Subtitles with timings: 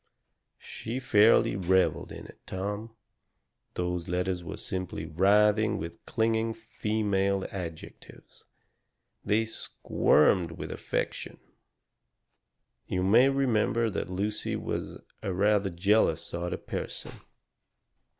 [0.57, 2.95] She fairly revelled in it, Tom.
[3.75, 8.45] Those letters were simply writhing with clinging female adjectives.
[9.23, 11.37] They SQUIRMED with affection.
[12.87, 17.11] "You may remember that Lucy was a rather jealous sort of a person.